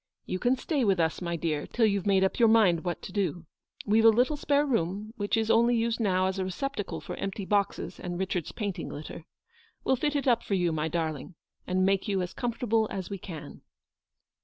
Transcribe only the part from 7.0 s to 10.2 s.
for empty boxes and RAchard, s painting litter. We'll fit